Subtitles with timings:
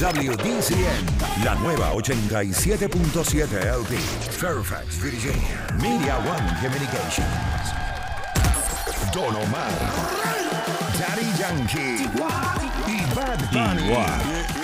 [0.00, 7.28] WDCN, la nueva 87.7 LP, Fairfax, Virginia, Media One Communications.
[9.12, 9.70] Don Omar,
[10.98, 12.08] Daddy Yankee
[12.86, 13.92] y Bad Bunny.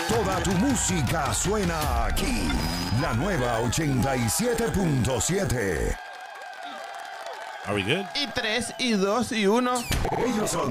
[0.09, 2.49] Toda tu música suena aquí.
[3.03, 5.99] La nueva 87.7.
[7.67, 8.07] Are we good?
[8.15, 9.85] Y tres, y dos, y uno.
[10.17, 10.71] Ellos son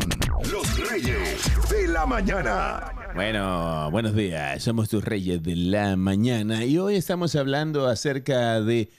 [0.52, 2.95] los reyes de la mañana.
[3.16, 4.62] Bueno, buenos días.
[4.62, 8.90] Somos tus reyes de la mañana y hoy estamos hablando acerca de,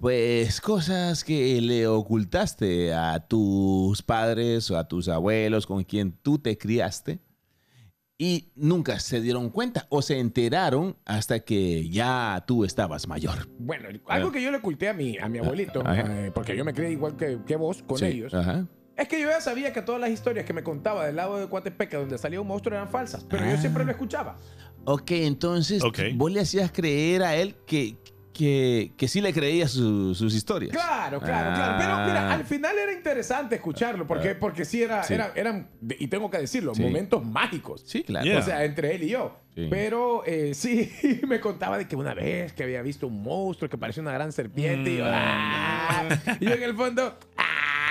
[0.00, 6.38] pues, cosas que le ocultaste a tus padres o a tus abuelos con quien tú
[6.40, 7.20] te criaste
[8.18, 13.48] y nunca se dieron cuenta o se enteraron hasta que ya tú estabas mayor.
[13.60, 16.26] Bueno, algo que yo le oculté a mi, a mi abuelito, Ajá.
[16.26, 18.66] eh, porque yo me crié igual que, que vos con Sí, ellos, Ajá.
[19.02, 21.48] Es que yo ya sabía que todas las historias que me contaba del lado de
[21.48, 23.60] Coatepeque, donde salía un monstruo, eran falsas, pero yo Ah.
[23.60, 24.36] siempre lo escuchaba.
[24.84, 25.98] Ok, entonces Ok.
[26.14, 27.96] vos le hacías creer a él que,
[28.32, 30.72] que, que sí le creías su- sus historias.
[30.72, 31.74] Claro, claro, claro.
[31.78, 32.34] Pero mira, Ah.
[32.34, 35.12] al final era interesante escucharlo, porque, porque sí, era, Sí.
[35.14, 36.80] era- eran, y tengo que decirlo, Sí.
[36.82, 37.82] momentos mágicos.
[37.84, 38.24] Sí, claro.
[38.24, 38.38] Yeah.
[38.38, 39.36] O sea, entre él y yo.
[39.54, 39.66] Sí.
[39.68, 40.90] Pero eh, sí,
[41.28, 44.32] me contaba de que una vez que había visto un monstruo que parecía una gran
[44.32, 45.08] serpiente y yo, Mm.
[45.12, 46.08] "Ah".
[46.40, 47.49] y yo en el fondo, "Ah,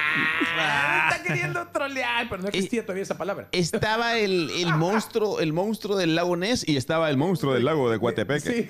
[0.09, 3.47] está queriendo trolear, pero no existía todavía esa palabra.
[3.51, 7.89] Estaba el, el monstruo, el monstruo del lago Ness y estaba el monstruo del lago
[7.89, 8.69] de Coatepeque.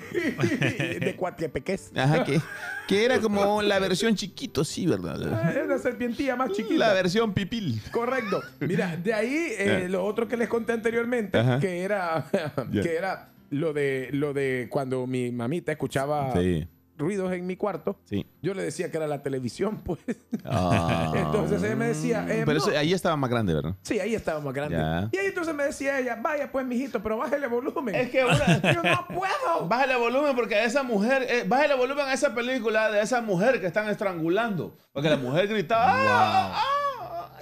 [1.00, 1.92] de Cuatepeques.
[1.96, 2.40] Ajá, que,
[2.88, 5.20] que era como la versión chiquito, sí, ¿verdad?
[5.42, 6.74] Ah, Era una serpientilla más chiquita.
[6.78, 7.80] La versión pipil.
[7.90, 8.42] Correcto.
[8.60, 9.88] Mira, de ahí eh, Ya.
[9.88, 11.58] lo otro que les conté anteriormente, Ajá.
[11.60, 12.26] que era,
[12.72, 16.66] que era lo de, lo de cuando mi mamita escuchaba Sí,
[17.00, 17.98] ruidos en mi cuarto.
[18.04, 18.24] sí.
[18.42, 19.98] Yo le decía que era la televisión, pues.
[20.44, 21.12] Ah.
[21.16, 22.66] Entonces ella me decía, eh, Pero no.
[22.68, 23.74] eso- ahí estaba más grande, ¿verdad?
[23.82, 24.76] Sí, ahí estaba más grande.
[24.76, 25.08] Ya.
[25.12, 27.94] Y ahí entonces me decía ella, vaya pues, mijito, pero bájale volumen.
[27.94, 29.66] Es que una- Yo no puedo.
[29.68, 33.60] Bájale volumen porque a esa mujer, eh, bájale volumen a esa película de esa mujer
[33.60, 34.76] que están estrangulando.
[34.92, 35.86] Porque la mujer gritaba.
[35.96, 36.62] ¡Ah!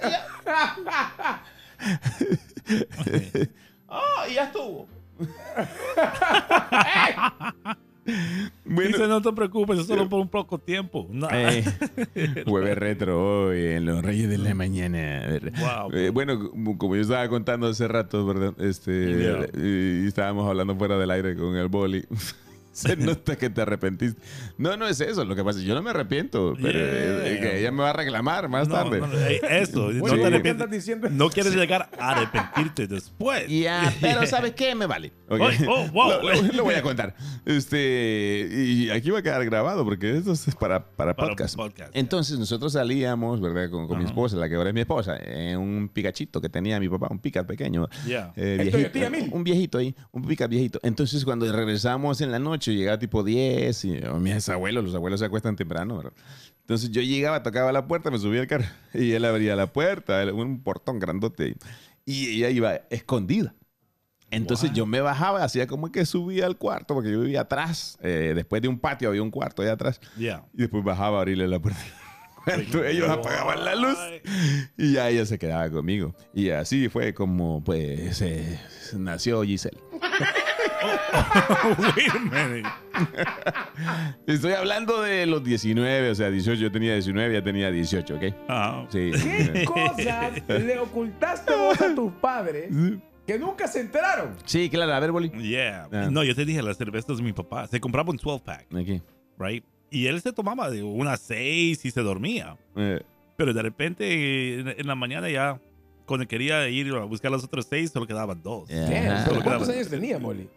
[0.01, 0.75] ¡Ah!
[0.87, 1.41] ¡Ah!
[3.87, 4.25] ¡Ah!
[4.29, 4.87] y ya estuvo.
[8.69, 11.07] Dice, no te preocupes, es solo por un poco tiempo.
[11.11, 11.27] No.
[11.31, 11.63] Eh,
[12.45, 15.39] jueves retro hoy en Los Reyes de la Mañana.
[15.59, 15.91] Wow.
[15.93, 18.53] Eh, bueno, como- como yo estaba contando hace rato, ¿verdad?
[18.59, 19.47] Este, Yeah.
[19.61, 22.05] y, y estábamos hablando fuera del aire con el boli.
[22.89, 24.21] Se nota que te arrepentiste.
[24.57, 25.25] No, no es eso.
[25.25, 27.27] Lo que pasa es que yo no me arrepiento, pero Yeah.
[27.27, 28.99] eh, que ella me va a reclamar más No, tarde.
[29.01, 30.51] no, no, eh, eso, no Bueno, te ¿qué arrepientes.
[30.63, 31.09] andas diciendo?
[31.09, 33.45] No quieres llegar a arrepentirte después.
[33.49, 34.73] Ya, pero ¿sabes qué?
[34.75, 35.11] Me vale.
[35.27, 35.41] Ok.
[35.41, 36.09] Ay, oh, wow.
[36.21, 37.15] lo, lo- lo voy a contar.
[37.45, 41.55] Este, y aquí va a quedar grabado porque esto es para, para, Para podcast.
[41.55, 41.91] podcast.
[41.95, 43.69] Entonces nosotros salíamos, ¿verdad?
[43.69, 44.11] Con, con mi Ajá.
[44.11, 47.19] esposa, la que ahora es mi esposa, en un picachito que tenía mi papá, un
[47.19, 47.87] picat pequeño.
[48.07, 48.33] Yeah.
[48.35, 49.29] eh, viejito, Toyota Mil.
[49.33, 50.79] un viejito ahí, un picat viejito.
[50.83, 55.19] Entonces cuando regresamos en la noche, llegaba tipo 10 y oh, mis abuelos, los abuelos
[55.19, 56.13] se acuestan temprano, ¿verdad?
[56.61, 60.23] Entonces yo llegaba, tocaba la puerta, me subía al carro y él abría la puerta,
[60.33, 61.55] un portón grandote
[62.05, 63.55] y ella iba escondida.
[64.31, 64.75] Entonces What?
[64.75, 67.97] yo me bajaba, hacía como que subía al cuarto, porque yo vivía atrás.
[68.01, 69.99] eh, después de un patio había un cuarto ahí atrás.
[70.17, 70.45] Yeah.
[70.53, 71.79] Y después bajaba a abrirle la puerta.
[72.45, 73.97] Cuando ellos apagaban la luz
[74.77, 76.15] y ya ella se quedaba conmigo.
[76.33, 78.59] Y así fue como pues eh,
[78.93, 79.77] nació Giselle.
[81.95, 82.69] Wait a minute.
[84.27, 88.23] Estoy hablando de los 19, o sea, 18, yo tenía 19, ya tenía 18, ¿ok?
[88.47, 89.11] Ah, Sí.
[89.13, 92.69] ¿Qué cosas le ocultaste vos a tus padres
[93.25, 94.35] que nunca se enteraron?
[94.45, 95.29] Sí, claro, a ver, Boli.
[95.41, 95.87] yeah.
[95.91, 96.07] Ah.
[96.11, 97.67] No, yo te dije, las cervezas de mi papá.
[97.67, 99.01] Se compraba un 12 pack, Aquí.
[99.37, 99.63] right?
[99.91, 102.57] Y él se tomaba de unas 6 y se dormía.
[102.75, 103.01] Eh,
[103.37, 105.59] Pero de repente, en, en la mañana ya,
[106.05, 108.67] cuando quería ir a buscar las otras 6, solo quedaban dos.
[108.69, 109.15] Yeah.
[109.21, 109.25] Ajá.
[109.29, 110.47] ¿pero ¿Cuántos años tenía, Molly?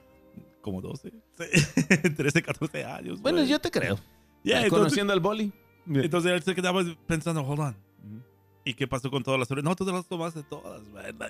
[0.63, 1.13] Como 12.
[2.17, 3.21] 13, 14 años.
[3.21, 3.51] bueno, güey.
[3.51, 3.99] yo te creo.
[4.43, 5.53] Yeah, entonces, Conociendo al Boli.
[5.87, 7.77] entonces él se quedaba pensando, hold on.
[8.65, 9.65] ¿Y qué pasó con todas las cervezas?
[9.69, 11.29] No, tú te las tomaste todas, ¿verdad?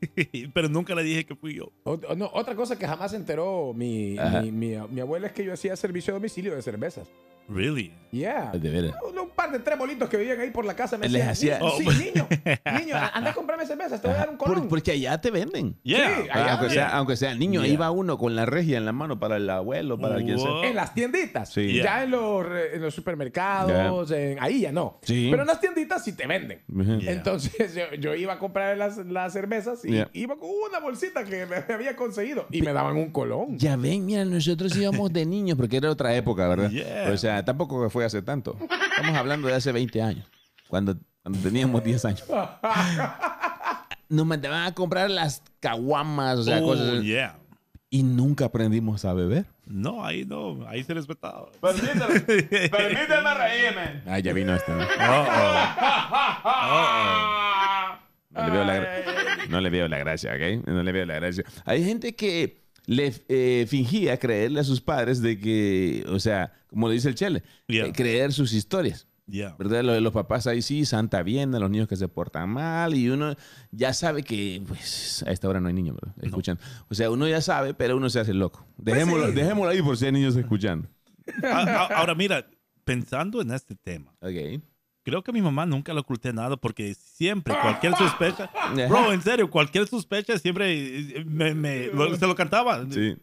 [0.54, 1.70] Pero nunca le dije que fui yo.
[1.84, 5.44] O- no, otra cosa que jamás se enteró mi, mi, mi- mi abuela es que
[5.44, 7.08] yo hacía servicio a domicilio de cervezas.
[7.50, 7.92] Really?
[8.12, 8.50] Yeah.
[8.52, 8.94] De veras.
[9.08, 11.60] Un, un par de tres bolitos que vivían ahí por la casa me Les hacía-
[11.60, 11.78] "Niño, Oh.
[11.78, 12.26] sí, niño,
[12.80, 14.68] niño, anda a comprarme cervezas, te voy a dar un Por- colón.
[14.68, 15.76] porque allá te venden.
[15.84, 16.16] Yeah.
[16.24, 17.78] Sí, allá- aunque, sea, aunque sea niño, ahí Yeah.
[17.78, 20.50] va uno con la regia en la mano para el abuelo, para quien sea.
[20.64, 21.52] En las tienditas.
[21.52, 21.74] Sí.
[21.74, 21.84] Yeah.
[21.84, 24.98] Ya en los, en los supermercados, en- ahí ya no.
[25.02, 25.28] Sí.
[25.30, 26.62] Pero en las tienditas sí te venden.
[27.06, 30.08] Entonces yo, yo iba a comprar las, las cervezas y Yeah.
[30.14, 33.58] iba con una bolsita que me había conseguido y me daban un colón.
[33.58, 36.70] Ya ven, mira, nosotros íbamos de niños porque era otra época, ¿verdad?
[36.70, 37.10] Yeah.
[37.12, 38.56] O sea, tampoco fue hace tanto.
[38.60, 40.26] Estamos hablando de hace 20 años,
[40.68, 42.24] cuando, cuando teníamos 10 años.
[44.08, 47.02] Nos mandaban a comprar las caguamas, o sea, Oh, cosas.
[47.02, 47.38] yeah.
[47.90, 49.46] y nunca aprendimos a beber.
[49.66, 51.48] No, ahí no, ahí se respetaba.
[51.60, 52.20] Permíteme,
[52.68, 54.02] permíteme reírme.
[54.06, 54.72] Ah, ya vino este.
[54.72, 54.78] ¿no?
[56.70, 57.96] Uh-oh.
[58.30, 58.86] No le veo la,
[59.48, 60.66] no le veo la gracia, ¿ok?
[60.66, 61.44] No le veo la gracia.
[61.64, 66.88] Hay gente que le eh, fingía creerle a sus padres de que, o sea, como
[66.88, 67.86] le dice el Chele, Yeah.
[67.86, 69.06] eh, creer sus historias.
[69.26, 69.54] Yeah.
[69.58, 69.84] ¿Verdad?
[69.84, 73.08] Lo de los papás ahí sí, santa bien, los niños que se portan mal y
[73.10, 73.36] uno
[73.70, 76.16] ya sabe que, pues, a esta hora no hay niños, ¿verdad?
[76.24, 76.58] Escuchan.
[76.88, 78.66] O sea, uno ya sabe, pero uno se hace loco.
[78.76, 79.32] Dejémoslo, sí.
[79.34, 80.88] dejémoslo ahí por si hay niños escuchando.
[81.44, 82.44] A- a- Ahora mira,
[82.84, 84.60] pensando en este tema, Ok.
[85.02, 88.50] Creo que a mi mamá nunca le oculté nada porque siempre, cualquier sospecha,
[88.88, 90.72] bro, en serio, cualquier sospecha siempre
[91.18, 92.84] eh, me, me- lo- se lo cantaba.
[92.90, 93.16] Sí.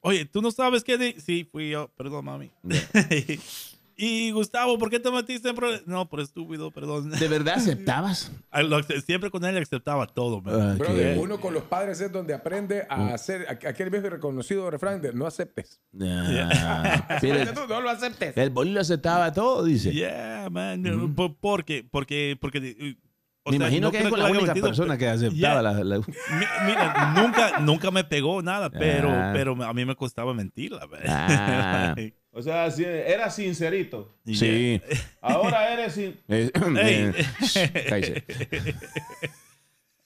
[0.00, 0.96] Oye, ¿tú no sabes qué?
[0.96, 2.50] di-?" Sí, fui yo, perdón, mami.
[3.98, 5.86] y Gustavo, ¿por qué te metiste en problemas?
[5.86, 7.10] No, por estúpido, perdón.
[7.10, 8.30] ¿De verdad aceptabas?
[8.50, 8.62] Ah,
[9.04, 10.72] Siempre con él aceptaba todo, man.
[10.72, 10.78] Ok.
[10.78, 12.92] Brother, uno con los padres es donde aprende Mm.
[12.92, 15.80] a hacer a- aquel viejo y reconocido refrán de no aceptes.
[16.00, 18.36] Ah, mira, Tú no lo aceptes.
[18.36, 19.92] el bolillo aceptaba todo, dice.
[19.92, 21.12] Yeah, man.
[21.14, 22.58] Por- Porque, porque, porque.
[22.58, 22.96] eh,
[23.44, 25.62] o Me sea, imagino no que es con la única metido, persona que aceptaba Yeah.
[25.62, 26.04] la, la- Mi-
[26.66, 29.30] Mira, nunca, nunca me pegó nada, pero, Ah.
[29.32, 30.86] pero a mí me costaba mentirla.
[31.06, 31.94] Ah.
[32.38, 34.16] O sea, si era sincerito.
[34.24, 34.80] Sí.
[35.20, 36.14] Ahora eres sin...
[36.28, 38.24] Eh, eh, cállese.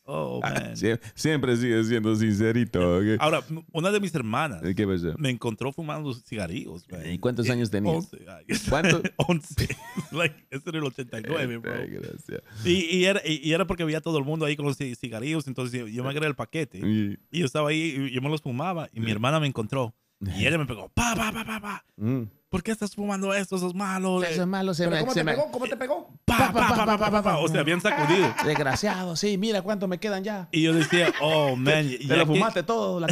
[0.05, 0.75] Oh, man.
[0.77, 2.97] Sie- Siempre sigue siendo sincerito.
[2.99, 3.05] ¿ok?
[3.21, 3.41] Ahora,
[3.71, 5.15] una de mis hermanas ¿Qué pasó?
[5.17, 6.85] me encontró fumando cigarrillos.
[6.91, 7.09] man.
[7.09, 7.95] ¿Y cuántos años tenías?
[8.13, 8.65] 11 años.
[8.69, 9.03] ¿Cuánto?
[9.29, 9.69] 11.
[10.11, 11.73] like, eso era el 89, bro.
[11.75, 12.43] Ay, gracias.
[12.65, 14.97] Y, y, era, y, y era porque veía todo el mundo ahí con los ci-
[14.97, 16.79] cigarrillos, entonces yo, yo me agarré el paquete.
[16.79, 19.95] Y- Y yo estaba ahí, y yo me los fumaba, y mi hermana me encontró.
[20.37, 21.85] Y ella me pegó, pa, pa, pa, pa, pa.
[21.97, 22.23] Mm.
[22.49, 23.57] ¿Por qué estás fumando esto?
[23.57, 24.23] Eso es malo.
[24.23, 25.51] Eso es malo, se ¿Pero me, cómo se te me- pegó?
[25.51, 26.09] ¿Cómo te pegó?
[26.27, 27.39] Pa, pa, pa, pa, pa, pa, pa.
[27.39, 28.33] O sea, habían sacudido.
[28.45, 30.49] Desgraciado, sí, mira cuánto me quedan ya.
[30.53, 31.89] Y yo decía, oh, man.
[31.89, 33.09] Te ya lo que- fumaste todo, la.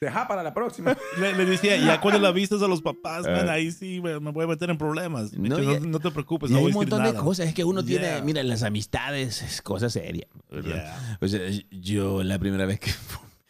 [0.00, 0.96] Deja para la próxima.
[1.18, 3.52] Le, le decía, ya cuando la avisas a los papás, man, Ah.
[3.52, 5.32] ahí sí me, me voy a meter en problemas.
[5.34, 7.22] No, dice, y- No, no te preocupes, no hay voy un montón de nada".
[7.22, 7.46] cosas.
[7.46, 8.22] Es que uno tiene, Yeah.
[8.22, 10.26] mira, las amistades es cosa seria.
[10.50, 11.18] Yeah.
[11.20, 11.40] O sea,
[11.70, 12.90] yo la primera vez que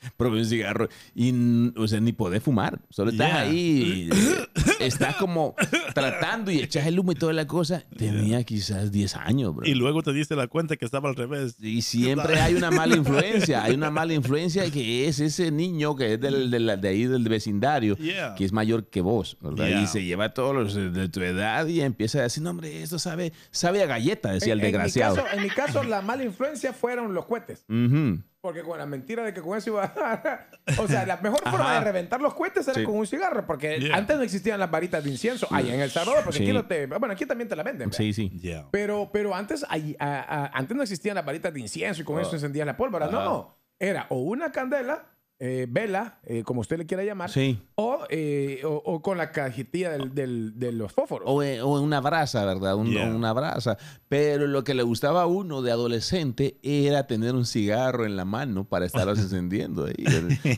[0.16, 1.32] probé un cigarro y,
[1.78, 2.80] o sea, ni podés fumar.
[2.90, 3.40] Solo estás Yeah.
[3.40, 4.46] ahí, eh,
[4.80, 5.54] estás como
[5.94, 7.84] tratando y echas el humo y toda la cosa.
[7.96, 9.66] Tenía quizás 10 años, bro.
[9.66, 11.56] Y luego te dice la cuenta que estaba al revés.
[11.60, 13.64] Y siempre hay una mala influencia.
[13.64, 17.24] Hay una mala influencia que es ese niño que es del, del- de ahí del
[17.28, 18.34] vecindario, Yeah.
[18.34, 19.68] que es mayor que vos, ¿verdad?
[19.68, 19.82] Yeah.
[19.82, 22.82] Y se lleva a todos los de tu edad y empieza a decir, no, hombre,
[22.82, 25.16] esto sabe, sabe a galleta, decía el En- en mi desgraciado.
[25.16, 27.64] caso- En mi, caso, la mala influencia fueron los cohetes.
[27.68, 28.20] Ujú.
[28.44, 30.46] Porque con la mentira de que con eso iba a...
[30.82, 31.78] O sea, la mejor forma Ajá.
[31.78, 32.84] de reventar los cohetes era Sí.
[32.84, 33.46] con un cigarro.
[33.46, 33.96] Porque Yeah.
[33.96, 35.48] antes no existían las varitas de incienso.
[35.50, 36.44] Allá en El Salvador, porque Sí.
[36.44, 36.84] aquí no te...
[36.86, 37.88] Bueno, aquí también te la venden.
[37.88, 37.96] ¿verdad?
[37.96, 38.28] Sí, sí.
[38.42, 38.66] Yeah.
[38.70, 42.20] Pero, pero antes, ahí, a- a- antes no existían las varitas de incienso y con
[42.20, 43.06] eso encendías la pólvora.
[43.06, 43.58] No, no.
[43.78, 45.06] Era o una candela,
[45.46, 47.58] eh, vela, eh, como usted le quiera llamar, Sí.
[47.74, 51.28] o, eh, o, o con la cajetilla del, del- de los fósforos.
[51.30, 52.76] O, eh, o una brasa, ¿verdad?
[52.76, 53.14] Un- Yeah.
[53.14, 53.76] Una brasa.
[54.08, 58.24] Pero lo que le gustaba a uno de adolescente era tener un cigarro en la
[58.24, 59.84] mano para estarlos encendiendo.
[59.86, 59.94] ahí.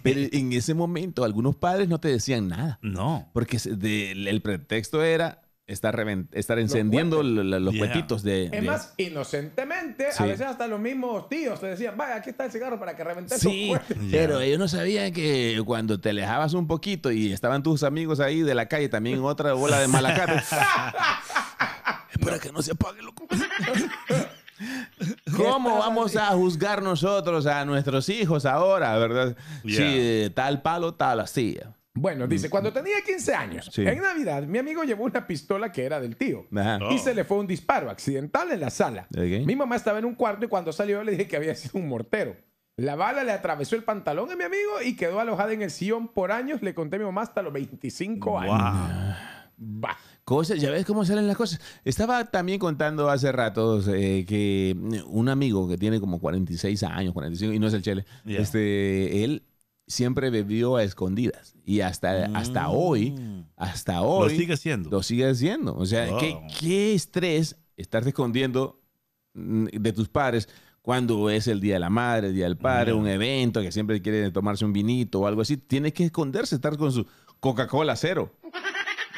[0.04, 2.78] Pero en ese momento algunos padres no te decían nada.
[2.82, 3.28] No.
[3.32, 5.96] Porque de- el pretexto era estar,
[6.32, 7.78] estar encendiendo los Yeah.
[7.86, 8.44] cuetitos de...
[8.44, 10.22] Es de- más, inocentemente, Sí.
[10.22, 13.02] a veces hasta los mismos tíos te decían, vaya, aquí está el cigarro para que
[13.04, 14.08] reventes Sí, esos cohetes".
[14.12, 18.42] pero ellos no sabían que cuando te alejabas un poquito y estaban tus amigos ahí
[18.42, 20.42] de la calle, también otra bola de malacate.
[22.22, 23.26] Para que no se apague, loco.
[25.36, 29.36] ¿Cómo vamos a juzgar nosotros a nuestros hijos ahora, verdad?
[29.64, 29.76] Yeah.
[29.76, 31.74] Si tal palo, tal astilla.
[31.96, 33.70] Bueno, dice, cuando tenía 15 años, Mm.
[33.72, 33.82] Sí.
[33.86, 36.46] en Navidad, mi amigo llevó una pistola que era del tío.
[36.54, 36.78] Ajá.
[36.82, 36.92] Oh.
[36.92, 39.08] Y se le fue un disparo accidental en la sala.
[39.16, 39.44] Ok.
[39.46, 41.88] Mi mamá estaba en un cuarto y cuando salió le dije que había sido un
[41.88, 42.36] mortero.
[42.78, 46.08] La bala le atravesó el pantalón a mi amigo y quedó alojada en el sillón
[46.08, 46.60] por años.
[46.62, 48.58] Le conté a mi mamá hasta los 25 años.
[49.58, 49.84] Wow.
[49.84, 49.96] Va.
[50.24, 51.60] Cosas, ya ves cómo salen las cosas.
[51.84, 54.76] Estaba también contando hace rato eh, que
[55.06, 58.40] un amigo que tiene como 46 años, 45, y no es el Chele, Yeah.
[58.42, 59.42] este, él
[59.86, 61.54] siempre bebió a escondidas.
[61.64, 63.14] Y hasta, hasta hoy,
[63.56, 64.90] hasta Lo hoy, sigue haciendo.
[64.90, 65.76] lo sigue haciendo.
[65.76, 66.16] O sea.
[66.18, 68.80] ¿qué, qué estrés estarte escondiendo
[69.34, 70.48] mm, de tus padres
[70.82, 73.00] cuando es el Día de la Madre, el Día del Padre, Yeah.
[73.00, 75.56] un evento que siempre quiere tomarse un vinito o algo así.
[75.56, 77.06] Tiene que esconderse, estar con su
[77.40, 78.32] Coca-Cola cero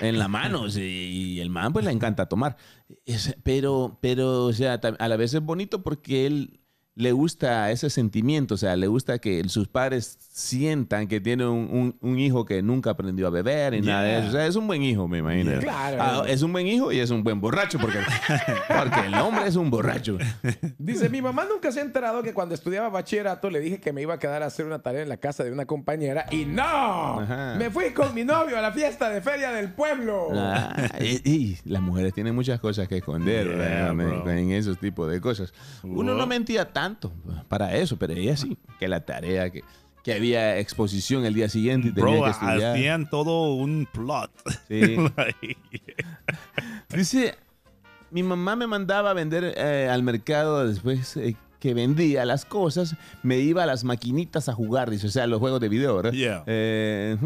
[0.01, 0.67] en la mano.
[0.77, 2.57] y el man pues le encanta tomar.
[3.05, 6.61] Es- pero, pero, o sea, a la vez es bonito porque él
[6.99, 11.69] le gusta ese sentimiento, o sea, le gusta que sus padres sientan que tiene un,
[11.71, 14.29] un- un hijo que nunca aprendió a beber y nada de eso.
[14.29, 15.53] O sea, es un buen hijo, me imagino.
[15.53, 15.61] Yeah.
[15.61, 15.97] Claro.
[16.01, 17.99] Ah, es un buen hijo y es un buen borracho, porque,
[18.69, 20.19] porque el hombre es un borracho.
[20.77, 24.03] Dice, mi mamá nunca se ha enterado que cuando estudiaba bachillerato le dije que me
[24.03, 27.21] iba a quedar a hacer una tarea en la casa de una compañera y no,
[27.21, 27.55] Ajá.
[27.59, 30.31] me fui con mi novio a la fiesta de feria del pueblo.
[30.35, 33.47] Ah, y, y las mujeres tienen muchas cosas que esconder
[34.27, 35.53] en esos tipos de cosas.
[35.85, 36.88] Uno no mentía tanto
[37.49, 39.63] para eso, pero ella sí, que la tarea, que,
[40.05, 42.73] que había exposición el día siguiente y tenía Bro, que estudiar.
[42.75, 44.31] hacían todo un plot.
[44.69, 44.97] Sí.
[45.17, 45.57] Like,
[46.97, 47.35] Dice,
[48.11, 52.95] mi mamá me mandaba a vender eh, al mercado después eh, que vendía las cosas,
[53.23, 56.13] me iba a las maquinitas a jugar, dice, o sea, los juegos de video, ¿verdad?
[56.13, 56.45] Yeah.
[56.47, 57.17] Eh,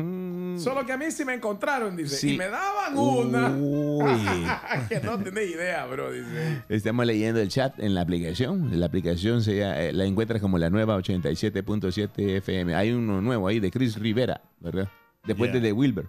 [0.59, 2.35] Solo que a mí sí me encontraron, dice, Sí.
[2.35, 3.51] y me daban una.
[3.51, 4.21] Uy.
[4.89, 6.63] que no tenés idea, bro, dice.
[6.69, 8.69] Estamos leyendo el chat en la aplicación.
[8.79, 12.75] La aplicación se llama- eh, la encuentras como la nueva 87.7 FM.
[12.75, 14.89] Hay uno nuevo ahí de Chris Rivera, ¿verdad?
[15.25, 15.61] Después Yeah.
[15.61, 16.07] de The Wilber.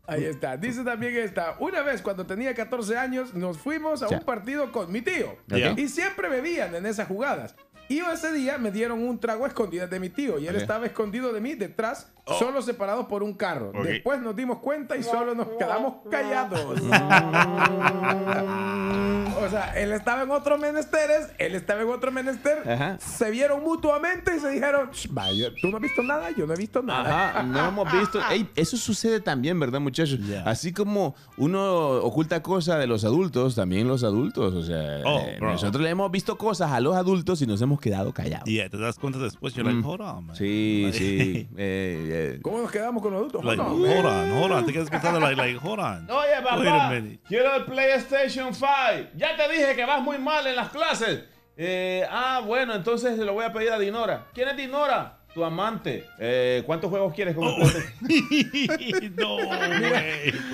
[0.07, 0.57] Ahí está.
[0.57, 1.55] Dice también esta.
[1.59, 5.37] Una vez cuando tenía 14 años nos fuimos a un partido con mi tío.
[5.77, 7.55] Y siempre bebían en esas jugadas.
[7.89, 10.85] Y ese día me dieron un trago a escondidas de mi tío y él estaba
[10.85, 13.71] escondido de mí detrás, solo separados por un carro.
[13.83, 16.79] Después nos dimos cuenta y solo nos quedamos callados.
[19.41, 22.97] o sea, él estaba en otros menesteres, él estaba en otro menester, Ajá.
[22.99, 26.53] se vieron mutuamente y se dijeron, "Sh, vaya, tú no has visto nada, yo no
[26.53, 27.29] he visto nada.
[27.29, 28.19] Ajá, no hemos visto.
[28.31, 30.19] Ey, eso sucede también, ¿verdad, muchachos?
[30.19, 30.43] Yeah.
[30.45, 34.53] Así como uno oculta cosas de los adultos, también los adultos.
[34.53, 37.79] O sea, Oh, eh, nosotros le hemos visto cosas a los adultos y nos hemos
[37.79, 38.45] quedado callados.
[38.47, 40.35] yeah, te das cuenta después, you're like, hold on, man.
[40.35, 40.37] Mm.
[40.37, 41.47] Sí, Like- sí.
[41.57, 42.39] eh, eh.
[42.41, 43.43] ¿Cómo nos quedamos con los adultos?
[43.45, 44.65] Like, No, hold on, hold on.
[44.65, 46.09] Te quedas pensando, like, like, hold on.
[46.09, 46.93] Oye, Wait a papá,
[47.27, 48.67] quiero el PlayStation 5.
[49.15, 51.23] Ya te dije que vas muy mal en las clases.
[51.57, 54.27] Eh, ah, bueno, entonces se lo voy a pedir a Dinora.
[54.33, 55.19] ¿Quién es Dinora?
[55.33, 56.05] Tu amante.
[56.17, 59.15] Eh, ¿Cuántos juegos quieres con el PlayStation?
[59.17, 59.37] no.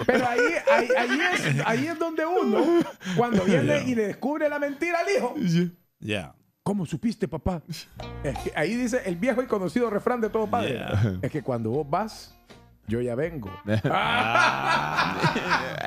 [0.06, 0.40] Pero ahí,
[0.72, 2.84] ahí, ahí es, ahí es donde uno,
[3.16, 5.36] cuando viene y le descubre la mentira al hijo.
[6.00, 6.36] Yeah.
[6.64, 7.62] ¿Cómo supiste, papá?
[8.24, 10.74] Es que ahí dice el viejo y conocido refrán de todo padre.
[10.74, 11.20] Yeah.
[11.22, 12.36] Es que cuando vos vas,
[12.88, 13.52] yo ya vengo.
[13.86, 15.20] Ah.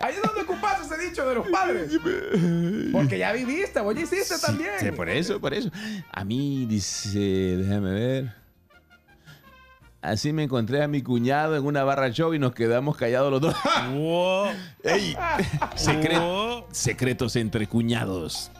[0.02, 1.90] Ahí es donde ocupas ese dicho de los padres.
[2.92, 4.70] Porque ya viviste, vos ya hiciste también.
[4.80, 5.70] Sí, por eso, por eso.
[6.12, 8.32] A mí dice, déjame ver.
[10.00, 13.40] Así me encontré a mi cuñado en una barra show y nos quedamos callados los
[13.40, 13.54] dos.
[13.94, 14.46] Whoa.
[14.84, 15.16] Ey,
[15.74, 18.50] secre- secretos entre cuñados.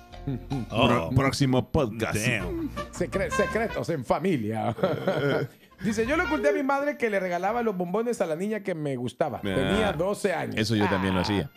[0.71, 2.15] Oh, Pro- próximo podcast.
[2.17, 2.69] damn.
[2.93, 4.75] Secre- secretos en familia.
[5.83, 8.61] Dice, yo le oculté a mi madre que le regalaba los bombones a la niña
[8.61, 9.41] que me gustaba.
[9.41, 10.57] Tenía 12 años.
[10.57, 11.51] Eso yo también lo hacía.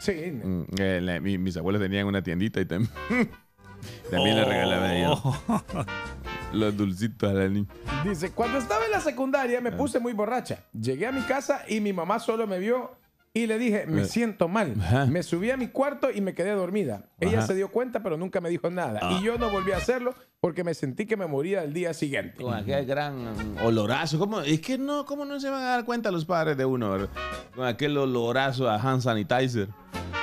[0.00, 0.12] Sí.
[0.42, 2.88] Mm, eh, la- mi- mis abuelos tenían una tiendita y tam-
[4.10, 5.64] también le regalaba a ella Oh.
[6.52, 7.68] los dulcitos a la niña.
[8.04, 10.64] Dice, cuando estaba en la secundaria me puse muy borracha.
[10.72, 12.96] Llegué a mi casa y mi mamá solo me vio
[13.32, 14.74] y le dije, me Eh, siento mal.
[14.80, 15.06] ajá.
[15.06, 17.04] Me subí a mi cuarto y me quedé dormida.
[17.20, 17.46] Ella Ajá.
[17.46, 18.98] se dio cuenta, pero nunca me dijo nada.
[19.02, 19.18] Ah.
[19.20, 22.42] Y yo no volví a hacerlo porque me sentí que me moría el día siguiente.
[22.42, 24.18] Con aquel gran olorazo.
[24.18, 24.40] ¿Cómo?
[24.40, 26.90] Es que no, ¿cómo no se van a dar cuenta los padres de uno?
[26.90, 27.08] verdad?
[27.54, 29.68] Con aquel olorazo a hand sanitizer.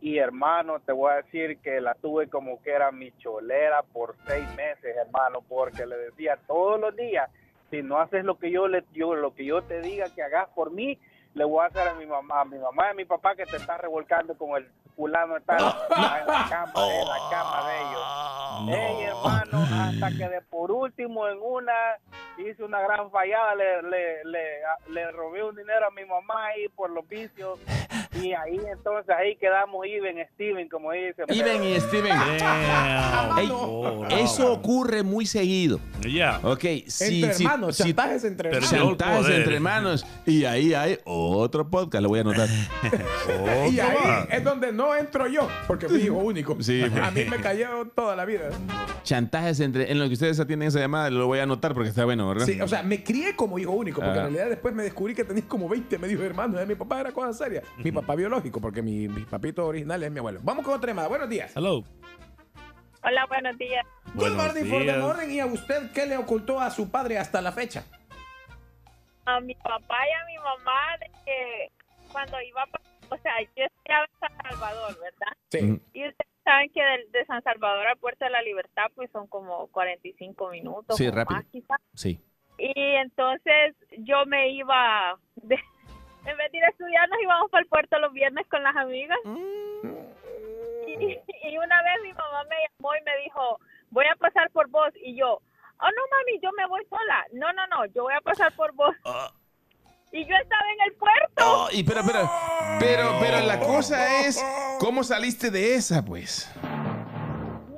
[0.00, 4.16] Y hermano, te voy a decir que la tuve como que era mi cholera por
[4.26, 7.30] seis meses, hermano, porque le decía todos los días,
[7.70, 10.48] si no haces lo que yo le yo, lo que yo te diga que hagas
[10.56, 10.98] por mí,
[11.34, 13.46] le voy a hacer a mi mamá, a mi mamá y a mi papá que
[13.46, 18.78] te está revolcando con el fulano está en la cama, en la cama de ellos.
[18.78, 21.72] Ey, hermano, hasta que de por último en una
[22.38, 24.42] hice una gran fallada, le, le, le,
[24.92, 27.58] le robé un dinero a mi mamá ahí por los vicios.
[28.20, 31.24] Y ahí entonces ahí quedamos Even, Steven, como dice.
[31.28, 32.12] Iben y Steven.
[33.38, 35.78] Ey, Oh, eso ocurre muy seguido.
[36.02, 36.40] Yeah.
[36.42, 38.70] Ok, si, entre si- hermanos, si- chantajes entre hermanos.
[38.70, 40.06] chantajes entre hermanos.
[40.26, 42.48] Y ahí hay otro podcast, lo voy a anotar.
[43.70, 43.96] Y ahí
[44.30, 46.56] es donde no entro yo, porque fui hijo único.
[46.60, 46.82] Sí.
[47.02, 48.50] A mí me cayó toda la vida.
[49.02, 49.90] chantajes entre.
[49.90, 52.46] En lo que ustedes atienden esa llamada, lo voy a anotar porque está bueno, ¿verdad?
[52.46, 55.24] Sí, o sea, me crié como hijo único, porque en realidad después me descubrí que
[55.24, 56.60] tenía como 20 medios hermanos.
[56.60, 56.66] ¿eh?
[56.66, 57.62] Mi papá era cosa seria.
[57.78, 60.40] Mi papá biológico, porque mi, mi papito original es mi abuelo.
[60.42, 61.08] Vamos con otra llamada.
[61.08, 61.52] Buenos días.
[61.56, 61.84] Hello.
[63.04, 63.84] Hola, buenos días.
[64.14, 65.28] Good morning for the morning.
[65.30, 67.84] ¿Y a usted qué le ocultó a su padre hasta la fecha?
[69.24, 71.72] A mi papá y a mi mamá de que
[72.12, 72.80] cuando iba, pa-
[73.12, 75.36] o sea, yo estaba en San Salvador, ¿verdad?
[75.50, 75.80] Sí.
[75.92, 79.66] Y ustedes saben que de, San Salvador a Puerta de la Libertad pues son como
[79.68, 80.96] 45 minutos.
[80.96, 81.36] Sí, o rápido.
[81.40, 81.80] más, quizás.
[81.94, 82.20] Sí.
[82.58, 85.54] Y entonces yo me iba, de-
[86.26, 88.76] en vez de ir a estudiar, nos íbamos para el puerto los viernes con las
[88.76, 89.18] amigas.
[90.86, 93.58] Y, y una vez mi mamá me llamó y me dijo,
[93.90, 94.90] voy a pasar por vos.
[94.96, 97.26] Y yo, oh no mami, yo me voy sola.
[97.32, 98.94] No, no, no, yo voy a pasar por vos.
[100.12, 101.44] Y yo estaba en el puerto.
[101.44, 102.30] Oh, y pero, pero,
[102.78, 104.44] pero, pero la cosa es,
[104.78, 106.52] ¿cómo saliste de esa, pues?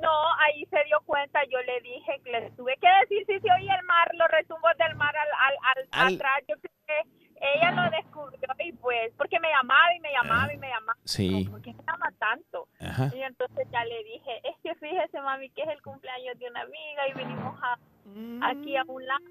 [0.01, 0.11] No,
[0.45, 3.85] ahí se dio cuenta, yo le dije, le tuve que decir si se oía el
[3.85, 6.33] mar, los retumbos del mar al, al, al- Al- atrás.
[6.47, 7.25] Yo creo que
[7.57, 10.97] ella lo descubrió y pues, porque me llamaba y me llamaba y me llamaba.
[11.05, 11.47] Sí.
[11.49, 12.67] ¿Por qué me llama tanto?
[12.79, 13.11] Ajá.
[13.15, 16.61] Y entonces ya le dije, es que fíjese mami que es el cumpleaños de una
[16.61, 19.23] amiga y venimos a, aquí a un lado.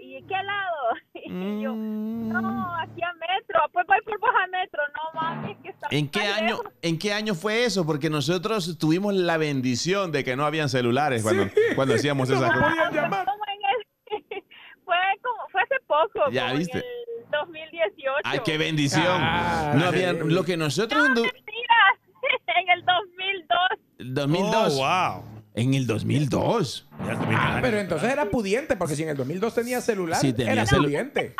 [0.00, 0.76] ¿Y qué lado?
[1.28, 3.60] Y yo, no, aquí a Metro.
[3.72, 4.80] Pues voy por vos a Metro.
[4.94, 6.72] No mami, es que está ¿En qué año, lejos.
[6.82, 7.84] en qué año fue eso?
[7.84, 12.48] Porque nosotros tuvimos la bendición de que no habían celulares cuando, cuando hacíamos No esas
[12.48, 12.70] me cosas.
[12.70, 13.26] podían llamar.
[13.26, 13.60] Como en
[14.36, 14.44] el-
[14.84, 16.78] fue como fue hace poco, Ya como viste.
[16.78, 16.84] en
[17.24, 18.12] el 2018.
[18.24, 19.04] ¡Ay, qué bendición!
[19.08, 21.98] Ah, no habían, lo que nosotros en No, du- mentira,
[22.60, 23.58] en el 2002.
[23.98, 24.74] el 2002.
[24.74, 25.42] Oh, wow.
[25.54, 26.85] En el 2002.
[27.00, 30.64] Ah, pero entonces era pudiente, porque si en el 2002 tenía celular, Sí, tenía era
[30.64, 31.34] celu- pudiente.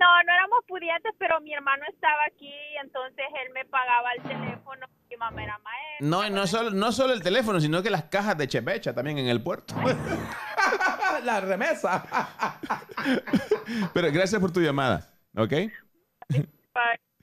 [0.00, 2.52] No, no éramos pudientes, pero mi hermano estaba aquí,
[2.82, 4.86] entonces él me pagaba el teléfono.
[5.08, 6.06] Mi mamá era maestra.
[6.06, 9.18] No, y no solo, no solo el teléfono, sino que las cajas de chepecha también
[9.18, 9.74] en el puerto.
[11.24, 12.04] la remesa.
[13.94, 15.52] Pero gracias por tu llamada, ¿ok?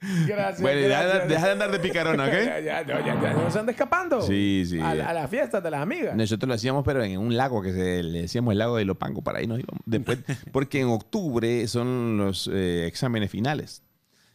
[0.26, 0.60] Gracias.
[0.60, 1.28] Bueno, gracias.
[1.28, 2.32] deja de andar de picarona, ¿ok?
[2.44, 4.22] ya, ya, ya, ya no se anda escapando.
[4.22, 4.80] Sí, sí.
[4.80, 6.16] A, a las fiestas de las amigas.
[6.16, 9.22] Nosotros lo hacíamos, pero en un lago que se, le decíamos el lago de Lopango,
[9.22, 9.80] para ahí nos íbamos.
[9.86, 10.18] Después,
[10.52, 13.82] porque en octubre son los eh, exámenes finales.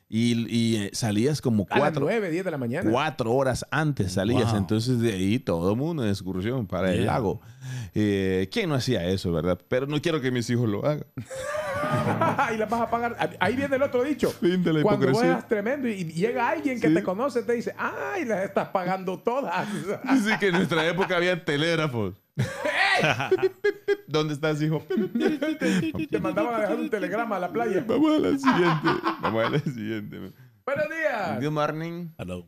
[0.10, 2.90] Y, y, eh, salías como A las cuatro, 9, 10 de la mañana.
[2.90, 4.52] cuatro horas antes salías.
[4.52, 4.58] Wow.
[4.58, 7.12] Entonces de ahí todo el mundo en excursión para el Yeah.
[7.14, 7.42] lago.
[7.94, 9.60] Eh, ¿Quién no hacía eso, verdad?
[9.68, 11.06] Pero no quiero que mis hijos lo hagan.
[12.54, 13.36] y las vas a pagar.
[13.40, 14.30] Ahí viene el otro dicho.
[14.32, 16.94] Fin de la Cuando vos tremendo y llega alguien que Sí.
[16.94, 19.68] te conoce, te dice, ay, las estás pagando todas.
[20.14, 22.14] Dice que en nuestra época había telégrafos.
[24.08, 24.84] ¿Dónde estás, hijo?
[26.10, 27.84] te mandaban a dejar un telegrama a la playa.
[27.88, 28.90] Vamos a la siguiente.
[29.22, 30.18] Vamos a la siguiente.
[30.66, 31.42] Buenos días.
[31.42, 32.08] Good morning.
[32.18, 32.48] Hello.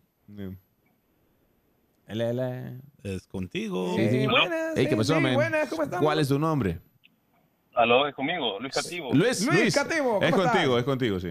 [2.07, 2.73] Hola, hola.
[3.03, 3.93] Es contigo.
[3.95, 4.27] Sí, sí.
[4.27, 4.73] buenas.
[4.75, 5.35] Hey, ¿qué sí, pasó, sí, man?
[5.35, 6.03] buenas, ¿cómo estamos?
[6.05, 6.79] ¿Cuál es tu nombre?
[7.75, 9.13] Aló, es conmigo, Luis Cativo.
[9.13, 9.75] Luis, Luis Luis.
[9.75, 10.51] Cativo, ¿cómo Es estás?
[10.51, 11.29] contigo, es contigo, sí.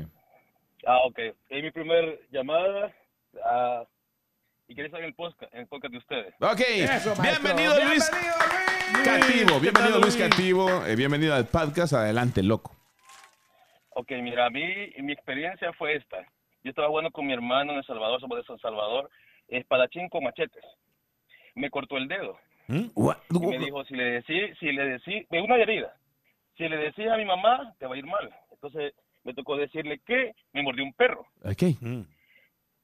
[0.87, 1.19] Ah, ok.
[1.51, 2.95] Es mi primer llamada
[4.91, 6.35] saber el podcast, el podcast de ustedes.
[6.41, 6.61] Ok.
[6.61, 8.49] Eso, bienvenido, Luis Bienvenido,
[8.89, 9.05] Luis.
[9.05, 9.61] Cativo.
[9.61, 10.17] Bienvenido, Luis?
[10.17, 10.87] Cativo.
[10.87, 11.93] Eh, bienvenido al podcast.
[11.93, 12.75] Adelante, loco.
[13.91, 14.63] Ok, mira, a mí
[15.01, 16.19] mi experiencia fue esta.
[16.63, 19.11] Yo estaba jugando con mi hermano en El Salvador, somos de San Salvador,
[19.49, 20.65] espadachín con machetes.
[21.55, 22.87] Me cortó el dedo ¿Mm?
[23.31, 25.97] y me dijo, si le decís, si le decís, me una herida,
[26.57, 28.33] si le decís a mi mamá, te va a ir mal.
[28.53, 31.27] Entonces me tocó decirle que me mordió un perro.
[31.45, 31.63] Ok.
[31.81, 32.03] Mm.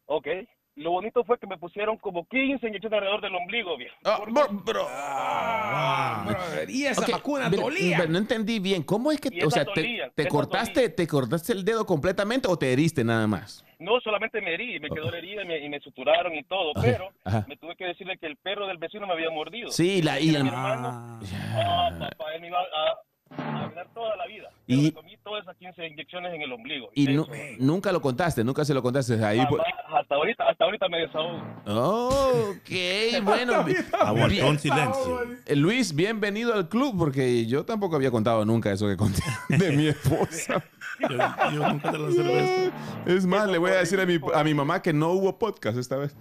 [0.07, 0.29] Ok.
[0.77, 3.95] Lo bonito fue que me pusieron como 15 inyecciones alrededor del ombligo, viejo.
[4.05, 4.87] Ah, bro, bro.
[4.91, 6.37] Ah,
[6.69, 7.97] y esa Ok, vacuna pero- dolía.
[7.99, 8.83] pero no entendí bien.
[8.83, 12.49] ¿Cómo es que, Y o sea, esas te, te cortaste, te cortaste el dedo completamente
[12.49, 13.65] o te heriste nada más?
[13.79, 16.73] No, solamente me herí, me quedó la herida y me, y me suturaron y todo,
[16.75, 17.45] Ajá, pero ajá.
[17.49, 19.71] me tuve que decirle que el perro del vecino me había mordido.
[19.71, 21.21] Sí, la, y el- Mi hermano, Ah.
[21.57, 24.49] ah, papá, él me iba a, a arruinar toda la vida.
[24.67, 24.93] Y-
[25.39, 26.91] Esas 15 inyecciones en el ombligo.
[26.95, 27.27] Y nu-
[27.59, 29.41] nunca lo contaste, nunca se lo contaste ahí.
[29.41, 31.43] Hasta ahorita, hasta ahorita me desahogo.
[31.67, 32.71] Oh, ok,
[33.25, 33.65] bueno.
[34.01, 34.59] Aguantó bien.
[34.59, 35.23] silencio.
[35.47, 39.73] Eh, Luis, bienvenido al club, porque yo tampoco había contado nunca eso que conté de
[39.73, 40.63] mi esposa.
[41.01, 41.09] Yo,
[41.53, 42.73] yo nunca te la cerveza.
[43.07, 45.77] Es más, le voy a decir a mi, a mi mamá que no hubo podcast
[45.77, 46.17] esta vez.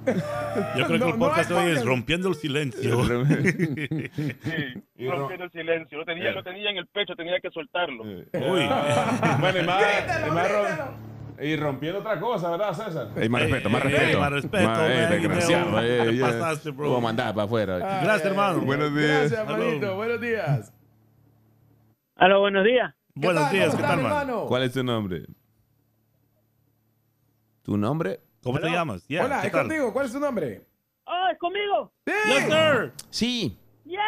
[0.75, 3.05] Yo creo No, que el no podcast hay hoy es rompiendo el silencio.
[3.05, 5.97] Sí, rompiendo el silencio.
[5.97, 8.03] Lo tenía, lo tenía en el pecho, tenía que soltarlo.
[8.03, 8.25] Uy.
[9.39, 10.91] Bueno, y más, Grítalo, y más grítalo.
[11.41, 13.07] y rompiendo otra cosa, ¿verdad, César?
[13.17, 14.19] Ey, más respeto, más ey, respeto.
[14.19, 15.79] más respeto, Más- ey, desgraciado.
[15.81, 16.89] Ey, pasaste, bro.
[16.89, 17.77] Voy a mandar para afuera.
[17.77, 18.61] Gracias, hermano.
[18.61, 19.31] Buenos días.
[19.31, 19.95] Gracias, hermanito.
[19.95, 20.73] Buenos días.
[22.15, 22.93] Aló, buenos días.
[23.15, 23.53] ¿Qué Buenos tal?
[23.53, 24.05] días, ¿Cómo ¿qué tal, man?
[24.05, 24.45] hermano?
[24.47, 25.25] ¿Cuál es tu nombre?
[27.63, 28.19] ¿Tu nombre?
[28.43, 29.07] ¿Cómo te llamas?
[29.07, 29.61] Yeah, Hola, ¿qué es tal?
[29.67, 29.93] contigo.
[29.93, 30.61] ¿Cuál es tu nombre?
[31.05, 31.93] Oh, es conmigo.
[32.05, 32.93] Yes, sir.
[33.09, 33.57] Sí.
[33.85, 33.99] Yes,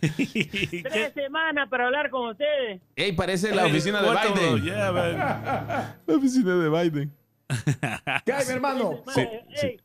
[0.82, 2.80] Tres semanas para hablar con ustedes.
[2.96, 4.64] Ey, parece la oficina de Biden.
[4.64, 5.96] yeah.
[6.06, 7.12] La oficina de Biden.
[8.24, 9.02] ¿Qué hay, mi hermano?
[9.16, 9.80] Ey,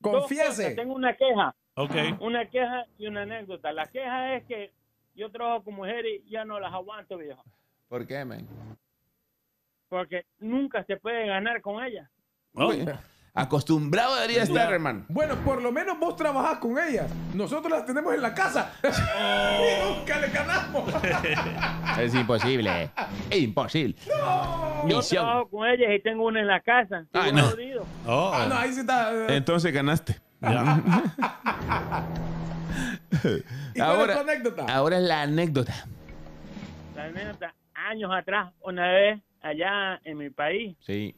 [0.00, 0.20] cosas.
[0.20, 0.74] Confiese.
[0.74, 1.54] Tengo una queja.
[1.74, 1.94] Ok.
[2.20, 3.72] Una queja y una anécdota.
[3.72, 4.72] La queja es que
[5.14, 7.42] yo trabajo con mujeres y ya no las aguanto, viejo.
[7.88, 8.46] ¿Por qué, man?
[9.88, 12.08] Porque nunca se puede ganar con ellas.
[12.54, 12.72] Oh,
[13.36, 15.04] Acostumbrado debería estar, hermano.
[15.08, 17.10] Bueno, por lo menos vos trabajás con ellas.
[17.34, 18.72] Nosotros las tenemos en la casa.
[18.84, 20.84] y nunca le ganamos.
[22.00, 22.90] Es imposible.
[23.30, 23.96] Es imposible.
[24.06, 25.24] Yo Misión.
[25.24, 27.06] trabajo con ellas y tengo una en la casa.
[27.12, 27.42] Ah, no.
[27.42, 27.84] jodido.
[28.06, 28.30] oh.
[28.32, 29.12] ah, no, ahí sí está.
[29.12, 29.26] eh.
[29.36, 30.16] Entonces ganaste.
[30.40, 30.80] Ya.
[33.12, 33.44] ¿Y cuál
[33.74, 34.66] es ahora- tu anécdota?
[34.68, 35.72] Ahora es la anécdota.
[36.94, 41.14] La anécdota, años atrás, una vez allá en mi país, Sí.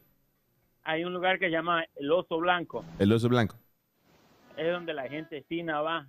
[0.86, 2.84] Hay un lugar que se llama El Oso Blanco.
[3.00, 3.56] El oso blanco.
[4.56, 6.06] Es donde la gente fina va.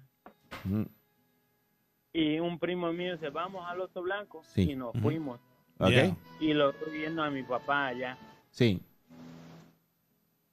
[2.14, 4.44] Y un primo mío dice, vamos al Oso Blanco.
[4.44, 4.72] Sí.
[4.72, 5.40] Y nos fuimos.
[5.80, 5.90] ¿Ok?
[5.90, 6.16] Yeah.
[6.40, 8.18] Y lo estoy viendo a mi papá allá.
[8.52, 8.80] Sí.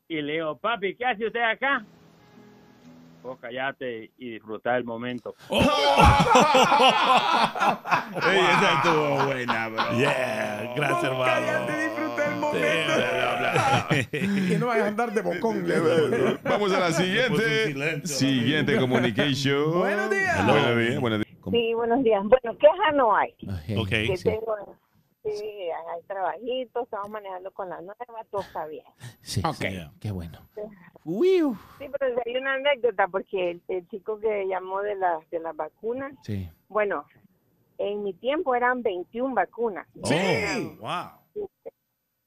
[0.09, 1.85] Y le digo, papi, ¿qué hace usted acá?
[3.23, 5.35] Vos callate y disfrutar el momento.
[5.51, 5.59] Ey,
[8.41, 9.99] esa estuvo buena, bro.
[9.99, 11.94] Yeah, gracias, Cállate, hermano.
[12.29, 14.55] Disfruta el momento.
[14.55, 15.65] y no vayas a andar de bocón.
[16.45, 17.67] Vamos a la un siguiente.
[17.67, 18.17] silencio.
[18.17, 19.79] Siguiente communication.
[19.79, 20.47] Buenos días.
[20.47, 21.01] Buenos días.
[21.01, 21.39] Buenos días.
[21.41, 21.57] ¿Cómo?
[21.57, 22.23] Sí, buenos días.
[22.25, 23.35] Bueno, queja no hay.
[23.79, 23.89] Ok.
[23.89, 24.25] Que Sí.
[24.25, 24.57] tengo,
[25.25, 27.97] sí, hay trabajitos, estamos manejando con la nueva,
[28.31, 28.85] todo está bien.
[29.21, 29.43] Sí.
[29.45, 29.55] Ok.
[29.57, 29.91] sí.
[30.01, 30.39] Qué bueno.
[31.05, 31.43] Uy,
[31.79, 35.55] Sí, pero hay una anécdota porque el, el chico que llamó de las de las
[35.55, 36.49] vacunas, Sí.
[36.69, 37.05] bueno,
[37.77, 39.87] en mi tiempo eran 21 vacunas.
[40.01, 41.49] Oh, wow.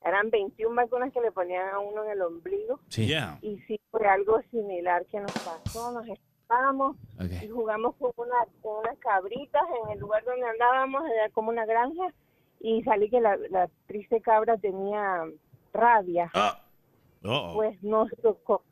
[0.07, 3.07] Eran 21 vacunas que le ponían a uno en el ombligo Sí.
[3.07, 3.39] Yeah.
[3.41, 6.95] y sí fue algo similar que nos pasó, nos estábamos
[7.43, 11.65] y jugamos con, una, con unas cabritas en el lugar donde andábamos, era como una
[11.65, 12.13] granja,
[12.59, 15.25] y salí que la, la triste cabra tenía
[15.73, 16.31] rabia.
[17.25, 18.63] Oh, Pues nos tocó,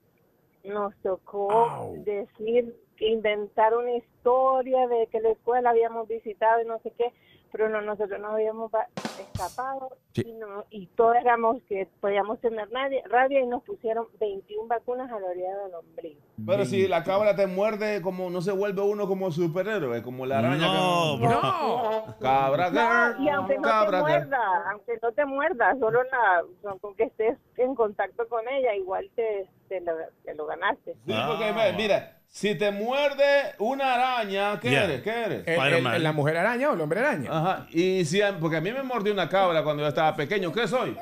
[0.63, 6.91] nos tocó decir, inventar una historia de que la escuela habíamos visitado y no sé
[6.97, 7.11] qué,
[7.51, 8.71] pero no, nosotros nos habíamos
[9.19, 10.23] escapado Sí.
[10.25, 15.11] y, no, y todos éramos que podíamos tener nadie, rabia y nos pusieron 21 vacunas
[15.11, 16.21] a la orilla del ombligo.
[16.45, 20.39] Pero si la cabra te muerde, como no se vuelve uno como superhéroe, como la
[20.39, 20.67] araña.
[20.67, 21.41] No, que- bro.
[21.41, 22.15] No.
[22.19, 24.27] Cabra No, y aunque no cabra te girl.
[24.29, 26.43] muerda, aunque no te muerda, solo la,
[26.79, 30.93] con- que estés en contacto con ella, igual te, te, lo, te lo ganaste.
[31.05, 31.25] Sí, Ah.
[31.27, 34.83] porque ve, mira, si te muerde una araña, ¿qué Yeah.
[34.85, 35.01] eres?
[35.03, 35.47] ¿Qué eres?
[35.47, 36.03] El- el- Spider-Man.
[36.03, 37.29] ¿La mujer araña o el hombre araña?
[37.31, 37.67] Ajá.
[37.71, 40.97] Y si, porque a mí me mordió una cabra cuando yo estaba pequeño, ¿qué soy?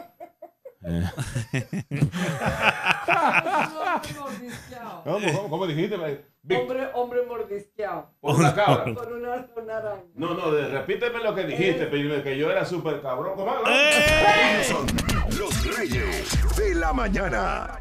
[5.03, 5.97] ¿Cómo, cómo, cómo dijiste?
[6.45, 6.59] Vic?
[6.59, 8.09] Hombre, hombre mordisqueado.
[8.19, 8.83] Por una cabra.
[8.93, 10.01] Con una, una araña.
[10.15, 13.33] No, no, de- repíteme lo que dijiste, pero que yo era súper cabrón.
[13.35, 13.53] ¿Cómo?
[13.65, 14.85] Ellos son
[15.39, 17.79] los reyes de la mañana.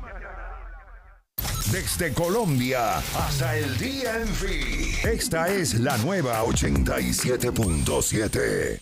[1.72, 4.94] Desde Colombia hasta el día en fin.
[5.11, 8.80] Esta es la nueva 87.7.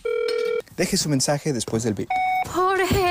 [0.77, 2.09] Deje su mensaje después del beep.
[2.53, 3.07] Jorge.